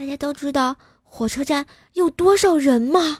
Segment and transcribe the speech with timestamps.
[0.00, 3.18] 大家都知道火车站有多少人吗？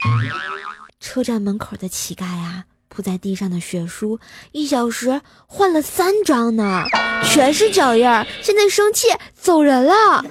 [0.99, 4.19] 车站门口的乞丐啊，铺在地上的血书，
[4.51, 6.83] 一小时换了三张呢，
[7.23, 8.25] 全是脚印儿。
[8.41, 10.25] 现在生气走人了。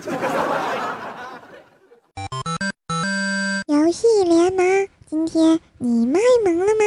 [3.68, 6.82] 游戏联盟，今天你卖萌了吗？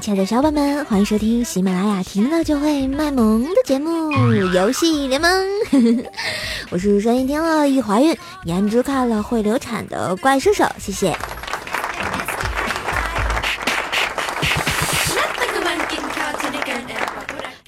[0.00, 3.90] 亲爱的小伙伴们，欢迎收听喜马拉雅听了就会卖萌的节目
[4.52, 5.30] 《游戏联盟》。
[6.70, 11.16] 我是声音听了易怀孕，颜值看了会流产的怪兽手，谢谢。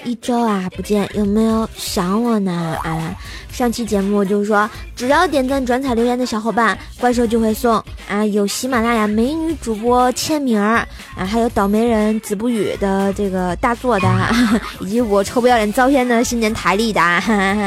[0.05, 2.77] 一周啊不见，有没有想我呢？
[2.85, 3.15] 阿啊，
[3.61, 4.67] 上期节目就是说，
[4.97, 7.75] 只要点赞、转采、留言的小伙伴，怪兽就会送
[8.09, 10.77] 啊，有喜马拉雅美女主播签名儿
[11.15, 14.09] 啊，还有倒霉人子不语的这个大作的，
[14.81, 17.03] 以及我臭不要脸遭天的新年台历的。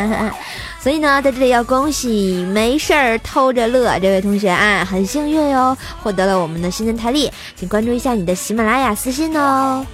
[0.82, 9.86] 所以呢，在这里要恭喜没事儿偷着乐这位同学啊，很幸运哟，获得了我们的新年台历，请关注一下你的喜马拉雅私信哦。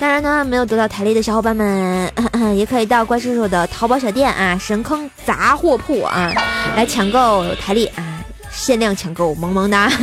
[0.00, 2.12] 当然呢，没有得到台历的小伙伴们，
[2.56, 6.32] 也可以到怪兽手的淘宝小店啊，神坑杂货铺啊，
[6.76, 8.02] 来抢购台历啊，
[8.50, 9.90] 限量抢购，萌萌哒。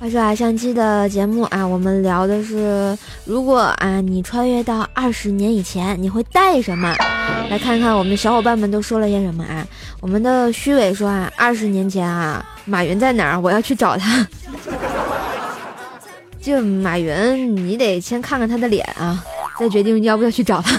[0.00, 6.94] 话说啊，上期的节目啊，我们聊的是，如果啊你穿越到二十年以前，你会带什么？
[7.50, 9.66] 来看看我们的小伙伴们都说了些什么啊？
[10.00, 13.40] 我们的虚伪说啊，二十年前啊，马云在哪儿？
[13.40, 14.26] 我要去找他。
[16.40, 19.24] 就马云，你得先看看他的脸啊，
[19.58, 20.78] 再决定要不要去找他。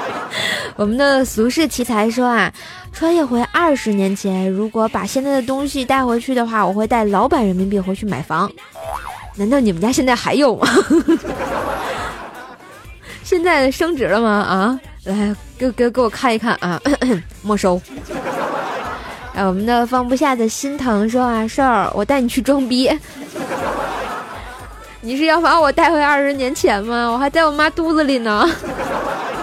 [0.76, 2.50] 我们的俗世奇才说啊，
[2.92, 8.50] 穿越回二十年前，如果把现在的东西带回去的话，我会带老板人民币回去买房。
[9.36, 10.66] 难道你们家现在还有吗？
[13.22, 14.28] 现在升值了吗？
[14.28, 16.80] 啊，来给给给我看一看啊，
[17.42, 17.80] 没收。
[19.34, 22.90] 哎，我们的放不下的心疼说啊，事儿，我带你去装逼。
[25.00, 27.08] 你是要把我带回二十年前吗？
[27.10, 28.46] 我还在我妈肚子里呢。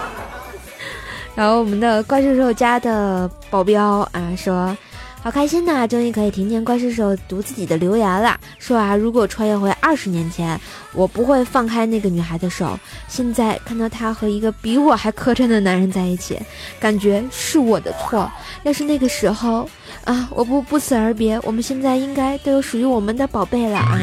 [1.34, 4.76] 然后我们的怪兽兽家的保镖啊说，
[5.20, 8.38] 好开心呐，终于可以听见怪兽兽读自己的留言了。
[8.58, 10.58] 说啊，如果穿越回二十年前，
[10.94, 12.78] 我不会放开那个女孩的手。
[13.08, 16.38] 现在看到她和一个比我还磕碜的男人在一起，
[16.80, 18.30] 感觉是我的错。
[18.62, 19.68] 要是那个时候
[20.04, 23.98] 啊，我不不辞而别，我们现在应该都有属于我们的宝贝了啊。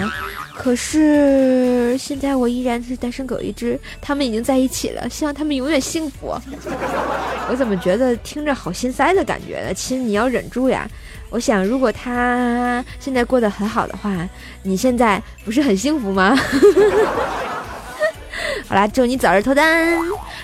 [0.57, 6.35] 可是现在我依然是单身狗一只，他们已经在一起了，希望他们永远幸福。
[7.49, 9.73] 我怎么觉得听着好心塞的感觉呢？
[9.73, 10.89] 亲，你要忍住呀！
[11.29, 14.27] 我想，如果他现在过得很好的话，
[14.63, 16.35] 你现在不是很幸福吗？
[18.67, 19.93] 好啦，祝你早日脱单。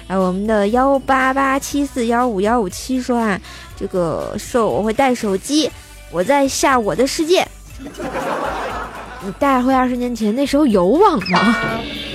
[0.08, 3.40] 然后我们的幺八八七四幺五幺五七说啊，
[3.76, 5.72] 这个手我会带手机，
[6.12, 7.48] 我在下我的世界。
[9.24, 11.56] 你带回二十年前，那时候有网吗？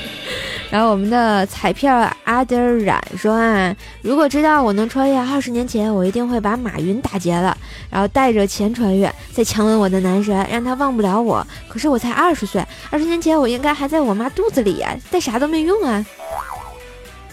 [0.68, 7.56] 然后我们的彩票阿德染说啊，如果知道我能穿越二十年前，我一定会把马云打劫了，
[7.88, 11.46] 然后带着钱穿越，再强吻我的男神，让他忘不了我。
[11.68, 16.04] 可是我才二十岁，二十年前我应该还在我妈肚子里呀，带啥都没用啊。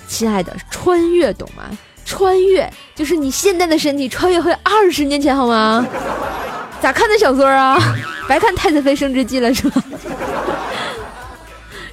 [0.07, 1.63] 亲爱的，穿越懂吗？
[2.05, 5.83] 穿越就是你现在的身体穿越回二十年前，好吗？
[6.83, 7.79] 咋看的小说啊？
[8.27, 9.81] 白看《太子妃升职记》了是吧？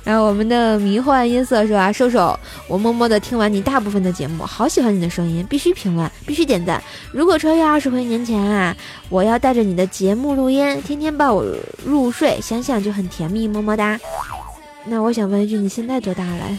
[0.02, 1.92] 然后我们的迷幻音色是吧？
[1.92, 2.36] 瘦瘦，
[2.66, 6.82] 我默默的听完你大部分的节目，好喜欢你的声音，必须评论，必须点赞。
[7.12, 8.76] 如果穿越二十回年前啊，
[9.08, 11.44] 我要带着你的节目录音，天天抱我
[11.86, 13.96] 入睡，想想就很甜蜜，么么哒。
[14.86, 16.58] 那我想问一句，你现在多大了？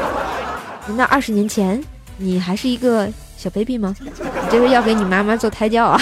[0.88, 1.78] 难道二十年前
[2.16, 3.06] 你还是一个
[3.36, 3.94] 小 baby 吗？
[4.00, 4.08] 你
[4.50, 6.00] 这是要给你妈妈做胎教啊？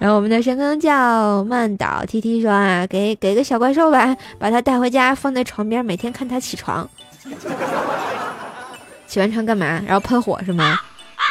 [0.00, 6.88] 然后我们的神坑叫曼岛 T T 说啊，给给个小怪兽吧，把它带回家放在床边，每天看它起床。
[9.06, 9.66] 起完床干嘛？
[9.86, 10.78] 然后喷火是吗？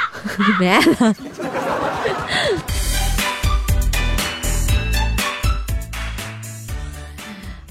[0.59, 1.15] 没爱了。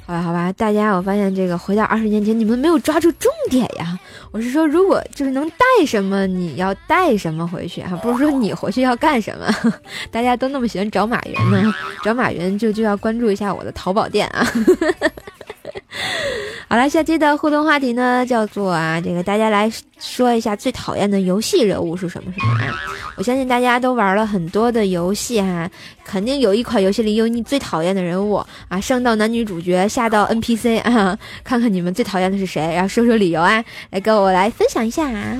[0.09, 3.99] 好吧，好吧，大家，我发现这个回到二十年前，你们没有抓住重点呀。
[4.31, 7.91] 我是说，如果就是能带什么，你要带什么回去啊？
[8.03, 9.47] 不是说你回去要干什么？
[10.11, 14.51] 大家都那么喜欢找马云呢，找马云就就要关注一下我的淘宝店啊。
[16.71, 22.79] 好了，下期的互动话题呢，叫做啊，这个大家来说一下最讨厌的游戏人物是什么什么啊？
[23.17, 25.69] 我相信大家都玩了很多的游戏哈，
[26.05, 28.35] 肯定有一款游戏里有你最讨厌的人物
[28.69, 35.39] 啊，上到男女主角，下到 NPC 啊，看看你们最讨厌的是谁，然后说说理由啊，来跟我来分享一下啊。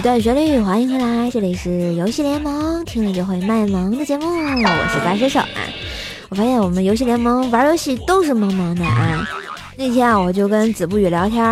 [0.00, 5.60] 一段旋律，欢迎回来，这里是游戏联盟，听了就会卖萌的节目，我是白水手啊。
[6.30, 9.28] 我发现我们游戏联盟玩游戏都是萌萌的啊。
[9.76, 11.44] 那天啊，我就跟子不语聊天，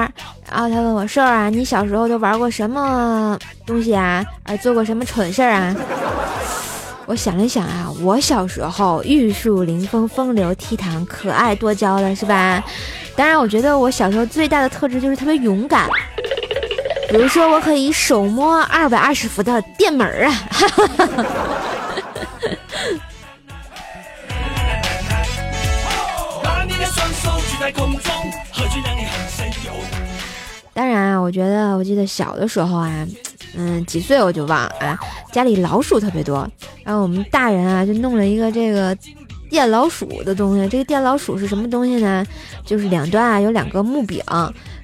[0.51, 4.25] 然后他问我兽儿啊，你小时候都玩过什么东西啊？
[4.45, 5.77] 啊，做过什么蠢事儿啊？
[7.05, 12.65] 我想了想啊，我小时候玉树临风、风流倜傥、可爱多娇的，是吧？
[13.15, 15.87] 当然，我觉得我小时候最大的特质就是特别勇敢。
[17.09, 20.35] 比如说，我可以手摸二百二十伏的电门儿啊！
[30.75, 33.07] 当然啊，我觉得，我记得小的时候啊，
[33.57, 34.97] 嗯，几岁我就忘啊，
[35.33, 36.49] 家里老鼠特别多，
[36.85, 38.97] 然后我们大人啊就弄了一个这个
[39.51, 40.69] 电老鼠的东西。
[40.69, 42.25] 这个电老鼠是什么东西呢？
[42.65, 44.23] 就是两端啊有两个木柄。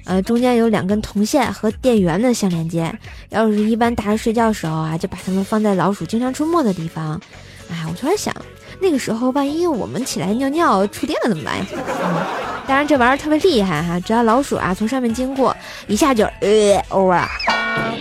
[0.05, 2.93] 呃，中间有两根铜线和电源的相连接。
[3.29, 7.19] 要是一般大人睡觉的时候啊，就把它们放在老鼠经常出没的地方。
[7.69, 8.33] 哎，我突然想，
[8.79, 11.65] 那个时候万一我们起来尿尿触电了怎么办呀？
[12.67, 15.55] 当然，这玩意儿特别厉害哈，只要老鼠啊从上面经过，
[15.87, 17.27] 一下就呃哦啊，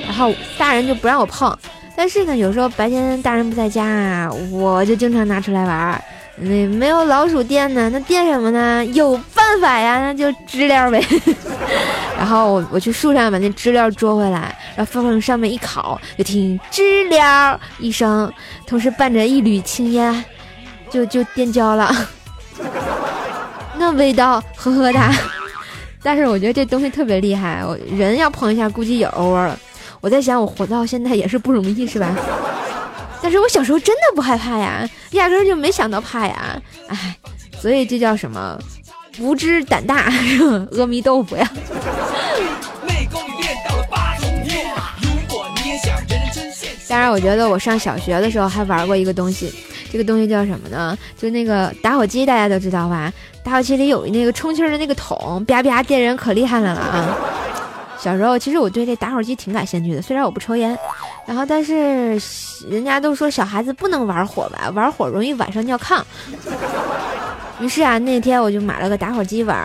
[0.05, 1.57] 然后大人就不让我碰。
[1.97, 6.05] 但是呢，有时候白天大人不在家啊，我就经常拿出来玩。
[6.37, 8.85] 那没有老鼠电呢，那电什么呢？
[8.87, 11.01] 有办法呀，那就知了呗。
[12.25, 18.33] 然后我我去树上把那知了捉回来，然后放往上面一烤，就听知了一声，
[18.67, 20.25] 同时伴着一缕青烟，
[20.89, 21.95] 就就电焦了。
[23.77, 25.13] 那味道呵呵哒。
[26.03, 29.59] 但是我觉得这东西特别厉害，我人要碰一下估计也 over 了。
[30.01, 32.17] 我在想，我活到现在也是不容易，是吧？
[33.21, 37.15] 但是我小时候真的不害怕呀，压根就没想到怕呀， 哎，
[37.61, 38.59] 所以这叫什么？
[39.21, 40.11] 无知胆大，
[40.77, 41.49] 阿弥豆腐呀。
[46.95, 49.53] 当然，我觉得我上小学的时候还玩过一个东西，
[49.91, 50.97] 这个东西叫什么呢？
[51.19, 53.13] 就那个打火机，大家都知道吧？
[53.43, 57.19] 打火机里有那个充气的那个桶，啪啪电人可厉害了了啊！
[57.99, 60.79] 小时候其实我对这打火机挺感兴趣的，虽然我不抽烟。
[61.27, 62.13] 然后，但是
[62.71, 66.01] 人家都说小孩子不能玩火吧，玩火容易晚上尿炕。
[67.59, 69.57] 于是啊，那天我就买了个打火机玩，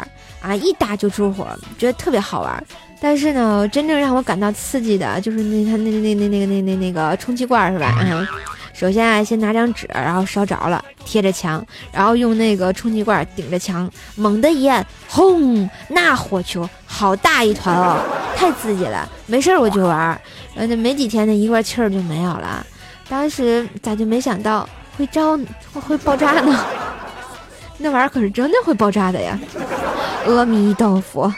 [0.41, 1.45] 啊，一打就出火，
[1.77, 2.63] 觉得特别好玩。
[3.01, 7.85] 但是呢，真正让我感到刺激的就是那他那那那那个那那那个充气罐是吧？
[7.87, 8.27] 啊，
[8.73, 18.01] 首先啊，先拿张纸，然后烧着了，贴着墙，然后用那个充气罐顶着墙，猛地一按，轰，那火球好大一团哦，
[18.35, 19.09] 太刺激了。
[19.27, 20.19] 没事我就玩。
[20.56, 22.65] 呃，那没几天，那一罐气儿就没有了。
[23.07, 25.37] 当时咋就没想到会着
[25.73, 26.65] 会会爆炸呢？
[27.77, 29.39] 那玩意儿可是真的会爆炸的呀！
[30.28, 31.33] 阿弥陀佛，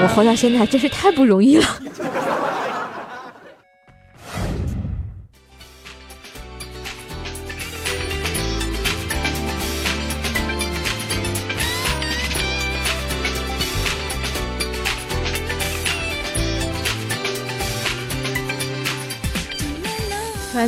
[0.00, 1.64] 我活到现在真是太不容易了。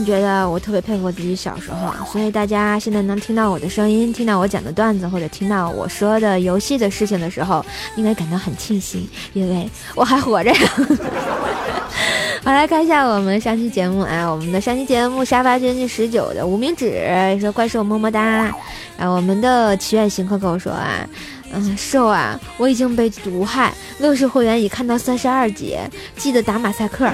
[0.04, 7.64] 觉得我特别佩服自己小时候，所以大家现在能听到我的声音，听到我讲的段子，或者听到我说的游戏的事情的时候，
[7.96, 10.58] 应该感到很庆幸，因为我还活着呀。
[12.42, 17.06] 好，来看一下我们上期节目啊，我们的上期节目沙发君第十九的无名指
[17.38, 18.50] 说怪兽么么哒，
[18.96, 21.06] 然后我们的祈愿行客跟我说啊，
[21.52, 25.76] 嗯，兽啊，我已经被毒害，乐视会员已看到三十二集，
[26.16, 27.10] 记得打马赛克。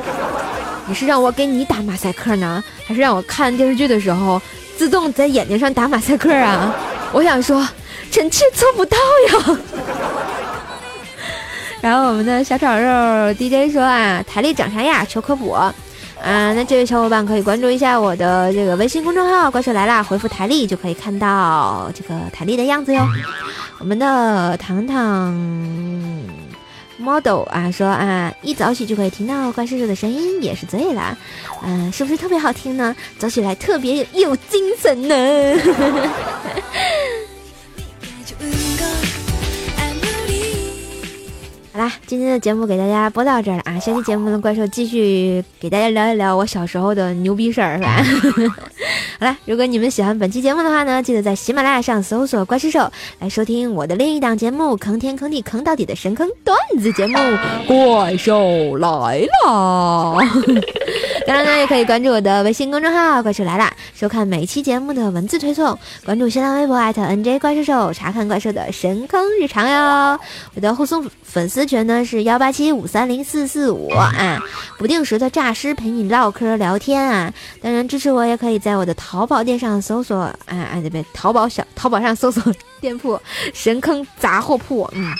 [0.88, 4.40] 你是让我给你打马赛克呢，还是让我看电视剧的时候
[4.76, 6.74] 自动在眼睛上打马赛克啊？
[7.12, 7.66] 我想说，
[8.10, 8.96] 臣妾做不到
[9.28, 9.58] 呀。
[11.80, 15.04] 然后我们的小炒肉 DJ 说啊，台历长啥样？
[15.06, 15.52] 求科普。
[15.52, 23.06] 啊，那这位小伙伴可以关注一下我的这个微信公众号“怪兽来啦”，回复台历就可以看到这个台历的样子哟。
[23.78, 25.34] 我们的糖糖
[26.98, 31.16] model 啊说啊，一早起就可以听到怪叔叔的声音，也是醉了。
[31.62, 32.94] 嗯，是不是特别好听呢？
[33.18, 35.14] 早起来特别有精神呢。
[41.76, 43.78] 好啦，今天的节目给大家播到这儿了啊！
[43.78, 48.02] 下期节目呢怪兽继续给大家聊一聊我小时候的牛逼事儿，是吧？
[49.20, 52.90] 好啦，如果你们喜欢本期节目的话呢，记得在喜马拉雅上搜索“怪兽兽”
[53.20, 57.18] 来收听我的另一档节目《坑天坑地坑到底的神坑段子节目》，
[57.66, 60.16] 怪兽来了。
[61.26, 65.78] 当然呢，也可以关注我的微信公众号“怪兽来啦”，收看每期节目的文字推送。
[66.06, 70.18] 关注新浪微博 @nj 怪兽兽，查看怪兽的神坑日常哟。
[70.54, 74.42] 我的互送粉丝群呢是幺八七五三零四四五啊，
[74.78, 77.32] 不定时的诈尸陪你唠嗑聊天啊。
[77.60, 81.04] 当然支持我也可以在我的淘宝店上搜索，哎哎对不对？
[81.12, 82.42] 淘宝小淘宝上搜索
[82.80, 83.20] 店铺
[83.54, 85.12] “神坑杂货铺”，嗯，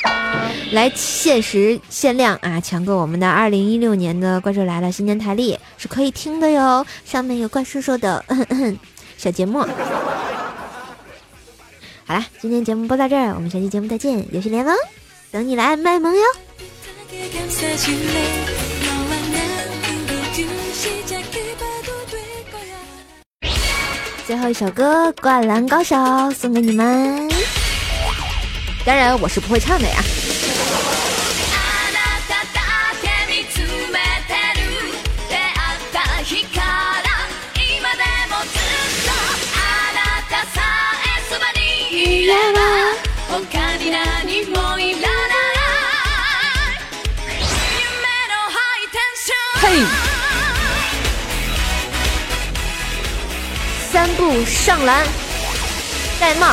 [0.72, 8.24] 来限时限量啊，抢购我们的二零一六年的怪兽来了新年台历是可以听的哟，上面有怪叔叔的
[9.16, 9.60] 小节目。
[12.08, 14.72] 好啦，今天节目播到这儿，我们下期节目再见，游戏联盟
[15.30, 16.23] 等你来卖萌哟。
[24.26, 25.95] 最后一首歌《灌篮高手》
[26.35, 27.28] 送给你们，
[28.85, 29.97] 当然我是不会唱的呀。
[49.68, 49.82] 嘿，
[53.90, 55.04] 三步上篮，
[56.20, 56.46] 戴帽。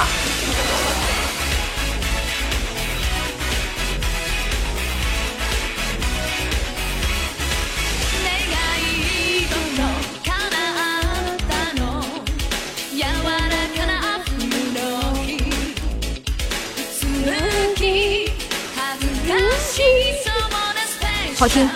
[21.37, 21.69] 好听。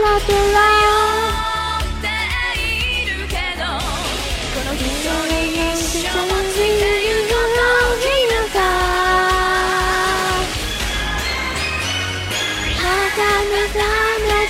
[0.00, 0.82] ラでは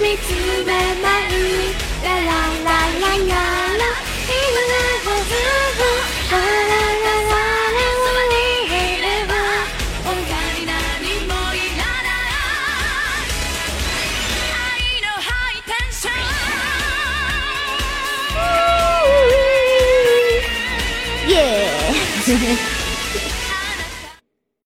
[0.00, 0.30] 見つ
[0.66, 0.70] め
[1.02, 1.30] ラい。
[2.02, 2.30] ララ
[2.64, 2.70] ラ
[3.00, 3.36] ララ
[3.78, 4.91] ラ。